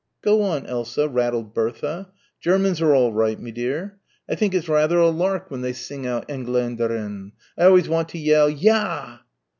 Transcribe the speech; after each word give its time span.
"Go 0.23 0.41
on, 0.41 0.65
Elsa," 0.65 1.07
rattled 1.07 1.53
Bertha. 1.53 2.09
"Germans 2.39 2.81
are 2.81 2.95
all 2.95 3.13
right, 3.13 3.39
me 3.39 3.51
dear. 3.51 3.99
I 4.27 4.33
think 4.33 4.55
it's 4.55 4.67
rather 4.67 4.97
a 4.97 5.09
lark 5.11 5.51
when 5.51 5.61
they 5.61 5.73
sing 5.73 6.07
out 6.07 6.27
Engländerin. 6.27 7.33
I 7.55 7.65
always 7.65 7.87
want 7.87 8.09
to 8.09 8.17
yell 8.17 8.49
'Ya!'" 8.49 9.19